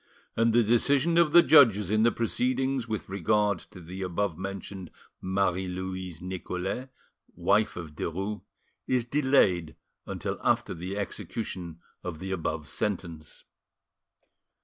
[0.35, 4.89] And the decision of the judges in the proceedings with regard to the above mentioned
[5.21, 6.87] Marie Louise Nicolais,
[7.35, 8.41] wife of Derues,
[8.87, 9.75] is delayed
[10.07, 13.43] until after the execution of the above sentence.